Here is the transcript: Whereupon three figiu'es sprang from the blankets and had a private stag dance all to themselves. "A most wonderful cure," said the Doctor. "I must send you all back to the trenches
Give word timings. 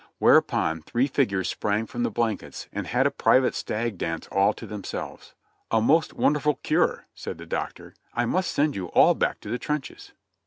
Whereupon 0.17 0.81
three 0.81 1.07
figiu'es 1.07 1.45
sprang 1.47 1.85
from 1.85 2.01
the 2.01 2.09
blankets 2.09 2.67
and 2.73 2.87
had 2.87 3.05
a 3.05 3.11
private 3.11 3.53
stag 3.53 3.99
dance 3.99 4.27
all 4.31 4.51
to 4.53 4.65
themselves. 4.65 5.35
"A 5.69 5.79
most 5.79 6.15
wonderful 6.15 6.55
cure," 6.63 7.05
said 7.13 7.37
the 7.37 7.45
Doctor. 7.45 7.93
"I 8.15 8.25
must 8.25 8.49
send 8.51 8.75
you 8.75 8.87
all 8.87 9.13
back 9.13 9.39
to 9.41 9.49
the 9.51 9.59
trenches 9.59 10.13